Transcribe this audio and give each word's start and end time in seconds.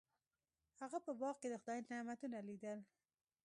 هغه 0.81 0.97
په 1.05 1.11
باغ 1.19 1.35
کې 1.41 1.47
د 1.49 1.55
خدای 1.61 1.79
نعمتونه 1.89 2.37
لیدل. 2.47 2.79